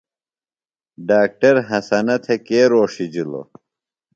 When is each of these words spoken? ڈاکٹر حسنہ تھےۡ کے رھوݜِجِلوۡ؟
ڈاکٹر 1.09 1.55
حسنہ 1.69 2.15
تھےۡ 2.23 2.41
کے 2.47 2.59
رھوݜِجِلوۡ؟ 2.71 3.47